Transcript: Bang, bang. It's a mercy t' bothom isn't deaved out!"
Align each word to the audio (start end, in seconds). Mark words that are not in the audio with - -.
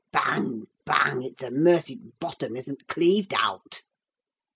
Bang, 0.11 0.63
bang. 0.83 1.21
It's 1.21 1.43
a 1.43 1.51
mercy 1.51 1.95
t' 1.97 2.11
bothom 2.19 2.55
isn't 2.57 2.87
deaved 2.87 3.35
out!" 3.35 3.83